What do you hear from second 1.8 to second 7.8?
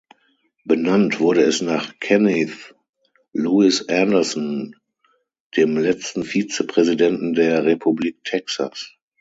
Kenneth Lewis Anderson, dem letzten Vizepräsidenten der